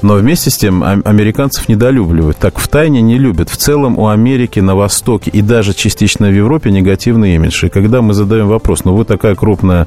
[0.03, 2.39] Но вместе с тем американцев недолюбливают.
[2.39, 3.51] Так в тайне не любят.
[3.51, 7.67] В целом у Америки на Востоке и даже частично в Европе негативный имидж.
[7.67, 9.87] И когда мы задаем вопрос, ну вы такая крупная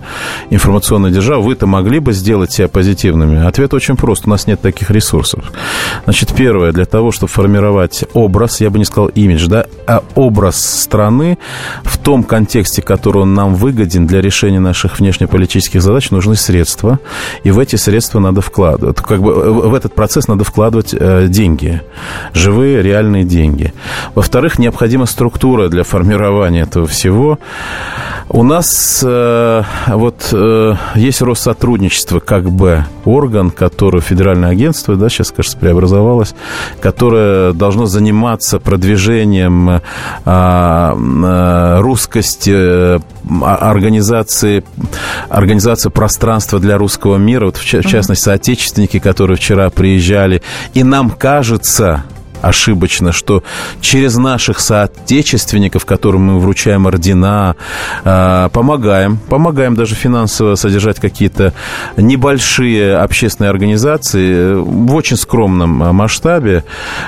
[0.49, 3.45] информационная держава, вы-то могли бы сделать себя позитивными?
[3.45, 4.23] Ответ очень прост.
[4.25, 5.51] У нас нет таких ресурсов.
[6.03, 10.63] Значит, первое, для того, чтобы формировать образ, я бы не сказал имидж, да, а образ
[10.63, 11.37] страны
[11.83, 16.99] в том контексте, который он нам выгоден для решения наших внешнеполитических задач, нужны средства.
[17.43, 18.97] И в эти средства надо вкладывать.
[18.97, 21.81] Как бы в этот этот процесс надо вкладывать э, деньги,
[22.33, 23.73] живые, реальные деньги.
[24.15, 27.39] Во-вторых, необходима структура для формирования этого всего.
[28.31, 35.31] У нас э, вот э, есть Россотрудничество, как бы орган, который федеральное агентство, да, сейчас,
[35.31, 36.35] кажется, преобразовалось,
[36.79, 39.81] которое должно заниматься продвижением
[40.25, 42.99] э, русскости, э,
[43.41, 44.63] организации,
[45.29, 50.41] организации пространства для русского мира, вот в, в частности, соотечественники, которые вчера приезжали,
[50.73, 52.03] и нам кажется,
[52.41, 53.43] ошибочно, что
[53.81, 57.55] через наших соотечественников, которым мы вручаем ордена,
[58.03, 61.53] а, помогаем, помогаем даже финансово содержать какие-то
[61.97, 66.63] небольшие общественные организации в очень скромном масштабе,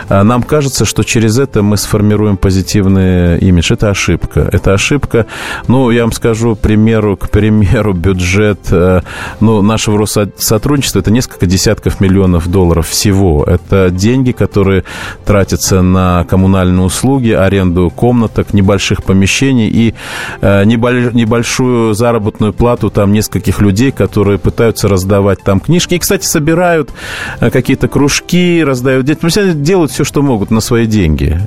[0.10, 3.74] а, нам кажется, что через это мы сформируем позитивный имидж.
[3.74, 4.48] Это ошибка.
[4.52, 5.26] Это ошибка.
[5.68, 9.02] Ну, я вам скажу, примеру, к примеру, бюджет а,
[9.40, 13.44] ну, нашего Россотрудничества это несколько десятков миллионов долларов всего.
[13.44, 14.84] Это деньги, которые
[15.26, 19.94] тратится на коммунальные услуги, аренду комнаток, небольших помещений и
[20.42, 25.96] э, небольшую заработную плату там нескольких людей, которые пытаются раздавать там книжки.
[25.96, 26.92] И, кстати, собирают
[27.40, 29.30] э, какие-то кружки, раздают детям.
[29.30, 31.40] Все делают все, что могут на свои деньги.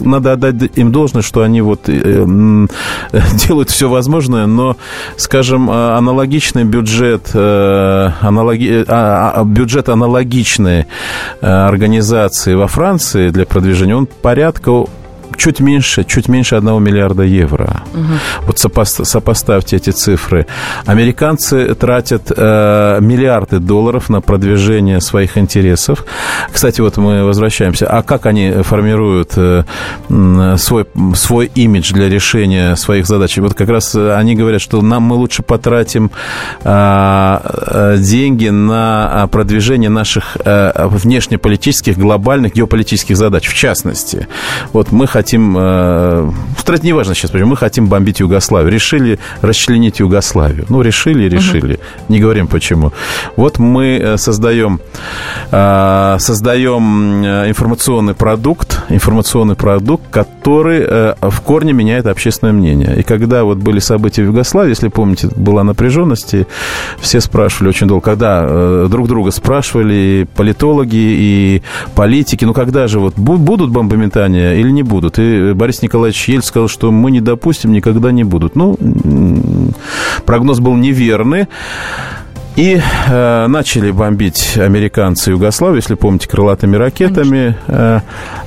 [0.00, 2.24] Надо, отдать им должное, что они вот э,
[3.46, 4.76] делают все возможное, но,
[5.16, 10.86] скажем, аналогичный бюджет, аналоги, а, а, бюджет аналогичной
[11.40, 14.86] организации во Франции для продвижения, он порядка
[15.40, 17.82] чуть меньше, чуть меньше 1 миллиарда евро.
[17.94, 18.46] Угу.
[18.46, 20.46] Вот сопоставьте эти цифры.
[20.86, 26.04] Американцы тратят э, миллиарды долларов на продвижение своих интересов.
[26.52, 27.86] Кстати, вот мы возвращаемся.
[27.86, 29.64] А как они формируют э,
[30.58, 33.38] свой, свой имидж для решения своих задач?
[33.38, 36.10] Вот как раз они говорят, что нам мы лучше потратим
[36.64, 43.48] э, э деньги на продвижение наших э, внешнеполитических, глобальных геополитических задач.
[43.48, 44.26] В частности,
[44.72, 48.72] вот мы хотим хотим, э, кстати, неважно сейчас, почему, мы хотим бомбить Югославию.
[48.72, 50.64] Решили расчленить Югославию.
[50.68, 51.74] Ну, решили, решили.
[51.74, 51.82] Угу.
[52.08, 52.92] Не говорим почему.
[53.36, 54.80] Вот мы э, создаем,
[55.50, 63.00] создаем информационный продукт, информационный продукт, который в корне меняет общественное мнение.
[63.00, 66.46] И когда вот были события в Югославии, если помните, была напряженность, и
[67.00, 71.62] все спрашивали очень долго, когда друг друга спрашивали и политологи, и
[71.94, 75.18] политики, ну когда же вот будут бомбометания или не будут.
[75.18, 78.54] И Борис Николаевич Ель сказал, что мы не допустим, никогда не будут.
[78.54, 78.78] Ну,
[80.24, 81.48] прогноз был неверный.
[82.60, 87.56] И э, начали бомбить американцы Югославию, если помните, крылатыми ракетами.
[87.66, 88.00] Э,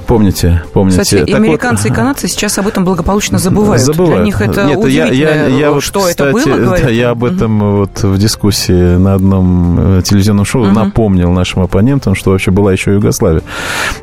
[0.06, 1.01] помните, помните.
[1.01, 3.82] Кстати, и американцы вот, и канадцы сейчас об этом благополучно забывают.
[3.82, 4.18] Забывают.
[4.18, 6.86] Для них это Нет, я, я, я вот, что кстати, это было, говорят.
[6.86, 7.78] Да, я об этом угу.
[7.78, 10.72] вот в дискуссии на одном э, телевизионном шоу угу.
[10.72, 13.41] напомнил нашим оппонентам, что вообще была еще Югославия.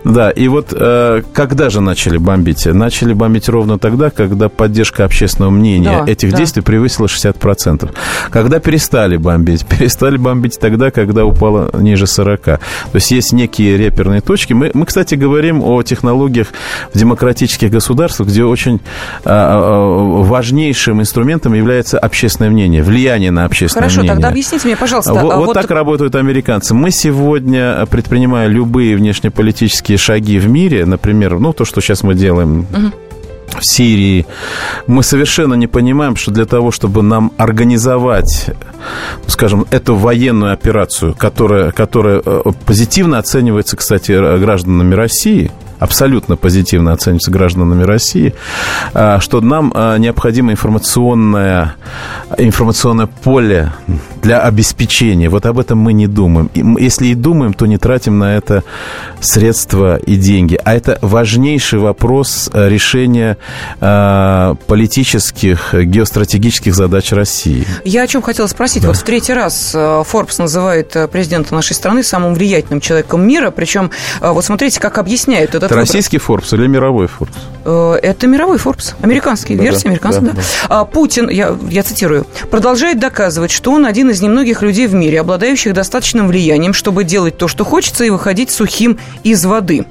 [0.05, 2.67] Да, и вот э, когда же начали бомбить?
[2.67, 6.39] Начали бомбить ровно тогда, когда поддержка общественного мнения да, этих да.
[6.39, 7.91] действий превысила 60%.
[8.31, 9.67] Когда перестали бомбить?
[9.67, 12.41] Перестали бомбить тогда, когда упало ниже 40.
[12.43, 12.61] То
[12.95, 14.53] есть есть некие реперные точки.
[14.53, 16.49] Мы, мы кстати, говорим о технологиях
[16.95, 18.81] в демократических государствах, где очень
[19.25, 24.11] а, а, важнейшим инструментом является общественное мнение, влияние на общественное Хорошо, мнение.
[24.11, 25.13] Хорошо, тогда объясните мне, пожалуйста.
[25.13, 26.75] Вот, а вот, вот так работают американцы.
[26.75, 32.67] Мы сегодня, предпринимая любые внешнеполитические шаги в мире, например, ну, то, что сейчас мы делаем...
[32.73, 32.93] Угу
[33.59, 34.27] в Сирии.
[34.87, 38.51] Мы совершенно не понимаем, что для того, чтобы нам организовать,
[39.27, 45.51] скажем, эту военную операцию, которая, которая э, позитивно оценивается, кстати, гражданами России,
[45.81, 48.35] абсолютно позитивно оценивается гражданами России,
[48.95, 51.75] а, что нам а, необходимо информационное,
[52.37, 53.73] информационное поле
[54.23, 55.29] для обеспечения.
[55.29, 56.51] Вот об этом мы не думаем.
[56.79, 58.63] Если и думаем, то не тратим на это
[59.21, 60.61] средства и деньги.
[60.63, 63.39] А это важнейший вопрос а, решения
[63.81, 67.67] политических, геостратегических задач России.
[67.85, 68.83] Я о чем хотела спросить.
[68.83, 68.89] Да.
[68.89, 73.51] Вот в третий раз Forbes называет президента нашей страны самым влиятельным человеком мира.
[73.51, 77.37] Причем, вот смотрите, как объясняют этот это российский Forbes или мировой Forbes?
[77.65, 80.33] Э, это мировой Forbes, американский, да, версия американская, да.
[80.33, 80.43] да.
[80.69, 80.85] да.
[80.85, 85.73] Путин, я, я цитирую, продолжает доказывать, что он один из немногих людей в мире, обладающих
[85.73, 89.87] достаточным влиянием, чтобы делать то, что хочется, и выходить сухим из воды.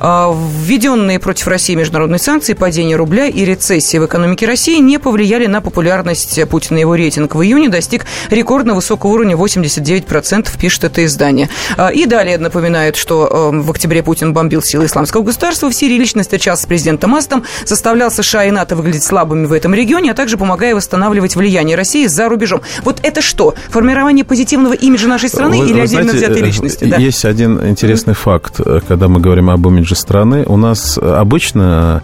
[0.00, 5.46] А, введенные против России международные санкции, падение рубля и рецессия в экономике России не повлияли
[5.46, 6.78] на популярность Путина.
[6.78, 11.48] Его рейтинг в июне достиг рекордно высокого уровня 89%, пишет это издание.
[11.76, 15.98] А, и далее напоминает, что а, в октябре Путин бомбил силы исламского государства в Сирии,
[15.98, 20.14] лично встречался с президентом Астом, заставлял США и НАТО выглядеть слабыми в этом регионе, а
[20.14, 22.62] также помогая восстанавливать влияние России за рубежом.
[22.82, 23.54] Вот это что?
[23.68, 26.84] Формирование позитивного имиджа нашей страны вы, или вы отдельно знаете, взятой личности?
[26.84, 26.96] Да.
[26.96, 28.16] Есть один интересный mm-hmm.
[28.16, 30.44] факт, когда мы говорим о об имидже страны.
[30.46, 32.02] У нас обычно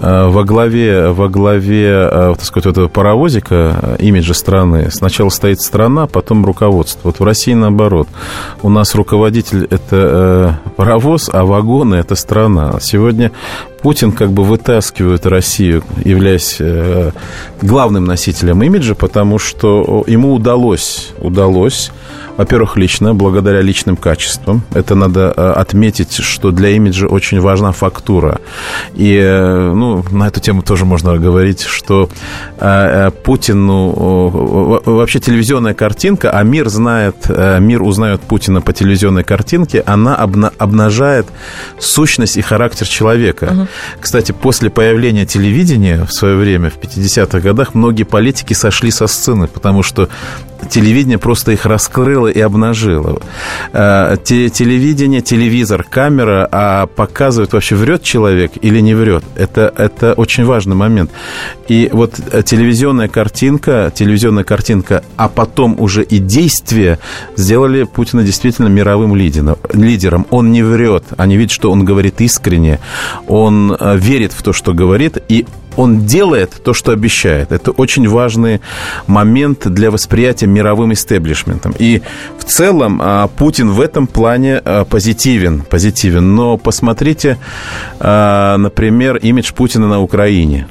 [0.00, 5.60] э, во главе, во главе э, так сказать, этого паровозика, э, имиджа страны, сначала стоит
[5.60, 7.08] страна, потом руководство.
[7.08, 8.08] Вот в России наоборот.
[8.62, 12.78] У нас руководитель– это паровоз, а вагоны– это страна.
[12.80, 13.30] Сегодня
[13.82, 16.60] Путин как бы вытаскивает Россию, являясь
[17.62, 21.92] главным носителем имиджа, потому что ему удалось, удалось
[22.36, 24.62] во-первых, лично, благодаря личным качествам.
[24.74, 28.40] Это надо э, отметить, что для имиджа очень важна фактура.
[28.94, 32.10] И, э, ну, на эту тему тоже можно говорить, что
[32.58, 37.16] э, Путин, ну, вообще телевизионная картинка, а мир знает,
[37.60, 41.26] мир узнает Путина по телевизионной картинке, она обнажает
[41.78, 43.44] сущность и характер человека.
[43.44, 43.66] Угу.
[44.00, 49.46] Кстати, после появления телевидения в свое время, в 50-х годах, многие политики сошли со сцены,
[49.46, 50.08] потому что
[50.66, 53.20] телевидение просто их раскрыло и обнажило.
[53.72, 59.24] Э, телевидение, телевизор, камера а показывают, вообще врет человек или не врет.
[59.34, 61.10] Это, это очень важный момент.
[61.68, 66.98] И вот э, телевизионная картинка, телевизионная картинка, а потом уже и действия
[67.36, 70.26] сделали Путина действительно мировым лидером.
[70.30, 71.04] Он не врет.
[71.16, 72.80] Они видят, что он говорит искренне.
[73.26, 75.18] Он э, верит в то, что говорит.
[75.28, 75.46] И
[75.76, 77.52] он делает то, что обещает.
[77.52, 78.60] Это очень важный
[79.06, 81.74] момент для восприятия мировым истеблишментом.
[81.78, 82.02] И
[82.38, 86.34] в целом а, Путин в этом плане а, позитивен, позитивен.
[86.34, 87.38] Но посмотрите,
[88.00, 90.66] а, например, имидж Путина на Украине.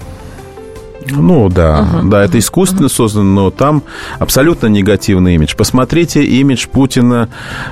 [1.12, 2.10] Ну да, uh-huh.
[2.10, 2.90] да, это искусственно uh-huh.
[2.90, 3.84] создано, но там
[4.20, 5.56] абсолютно негативный имидж.
[5.56, 7.30] Посмотрите имидж Путина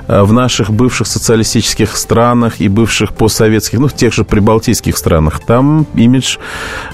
[0.07, 5.41] э, в наших бывших социалистических странах и бывших постсоветских, ну, в тех же прибалтийских странах.
[5.45, 6.37] Там имидж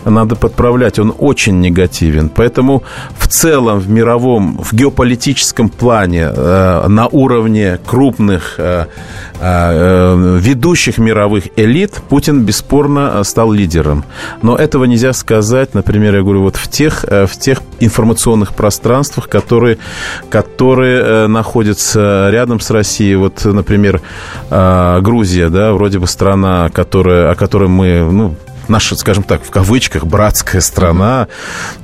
[0.05, 2.29] надо подправлять, он очень негативен.
[2.29, 2.83] Поэтому
[3.17, 8.85] в целом в мировом, в геополитическом плане э, на уровне крупных э,
[9.41, 14.03] ведущих мировых элит Путин бесспорно стал лидером.
[14.41, 19.29] Но этого нельзя сказать, например, я говорю, вот в тех, э, в тех информационных пространствах,
[19.29, 19.77] которые,
[20.29, 23.15] которые э, находятся рядом с Россией.
[23.15, 24.01] Вот, например,
[24.49, 28.35] э, Грузия, да, вроде бы страна, которая, о которой мы, ну,
[28.67, 31.27] наша, скажем так, в кавычках, братская страна,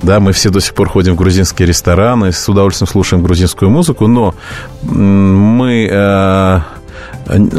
[0.01, 4.07] да, мы все до сих пор ходим в грузинские рестораны, с удовольствием слушаем грузинскую музыку,
[4.07, 4.35] но
[4.83, 6.59] мы, э,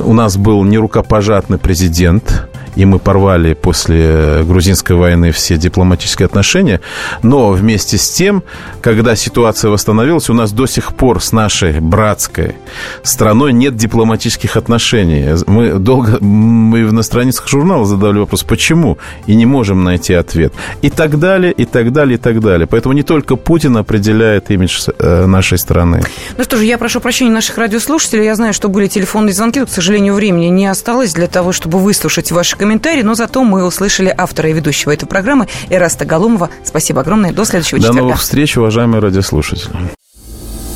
[0.05, 6.81] у нас был нерукопожатный президент, и мы порвали после грузинской войны все дипломатические отношения.
[7.23, 8.43] Но вместе с тем,
[8.81, 12.57] когда ситуация восстановилась, у нас до сих пор с нашей братской
[13.03, 15.37] страной нет дипломатических отношений.
[15.47, 20.53] Мы долго, мы на страницах журнала задавали вопрос, почему, и не можем найти ответ.
[20.83, 22.67] И так далее, и так далее, и так далее.
[22.67, 26.03] Поэтому не только Путин определяет имидж э, нашей страны.
[26.37, 28.25] Ну что же, я прошу прощения наших радиослушателей.
[28.25, 31.79] Я знаю, что были телефонные звонки, но, к сожалению, времени не осталось для того, чтобы
[31.79, 32.66] выслушать ваши комментарии,
[33.03, 36.51] но зато мы услышали автора и ведущего этой программы Эраста Галумова.
[36.65, 37.33] Спасибо огромное.
[37.33, 38.01] До следующего До четверга.
[38.01, 39.73] До новых встреч, уважаемые радиослушатели.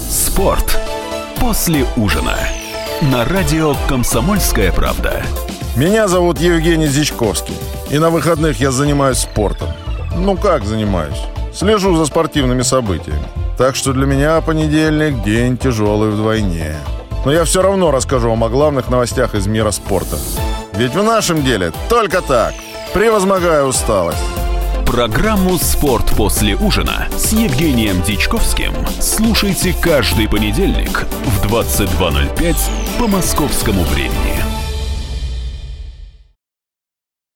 [0.09, 0.78] Спорт
[1.38, 2.36] после ужина
[3.03, 5.22] на радио «Комсомольская правда».
[5.76, 7.55] Меня зовут Евгений Зичковский,
[7.91, 9.68] и на выходных я занимаюсь спортом.
[10.16, 11.16] Ну как занимаюсь?
[11.55, 13.22] Слежу за спортивными событиями.
[13.57, 16.76] Так что для меня понедельник– день тяжелый вдвойне.
[17.24, 20.16] Но я все равно расскажу вам о главных новостях из мира спорта.
[20.81, 22.55] Ведь в нашем деле только так,
[22.95, 24.16] превозмогая усталость.
[24.87, 31.05] Программу «Спорт после ужина» с Евгением Дичковским слушайте каждый понедельник
[31.43, 32.57] в 22.05
[32.99, 34.59] по московскому времени.